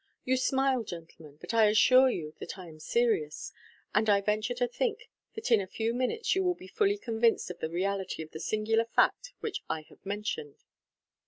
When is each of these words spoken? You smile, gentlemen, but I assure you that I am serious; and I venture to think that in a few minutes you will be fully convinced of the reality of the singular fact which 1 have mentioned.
You 0.25 0.35
smile, 0.35 0.83
gentlemen, 0.83 1.37
but 1.39 1.53
I 1.53 1.65
assure 1.69 2.09
you 2.09 2.33
that 2.39 2.57
I 2.57 2.67
am 2.67 2.79
serious; 2.79 3.51
and 3.93 4.09
I 4.09 4.19
venture 4.19 4.55
to 4.55 4.67
think 4.67 5.11
that 5.35 5.51
in 5.51 5.61
a 5.61 5.67
few 5.67 5.93
minutes 5.93 6.33
you 6.33 6.43
will 6.43 6.55
be 6.55 6.67
fully 6.67 6.97
convinced 6.97 7.51
of 7.51 7.59
the 7.59 7.69
reality 7.69 8.23
of 8.23 8.31
the 8.31 8.39
singular 8.39 8.85
fact 8.85 9.33
which 9.41 9.61
1 9.67 9.83
have 9.89 10.03
mentioned. 10.03 10.63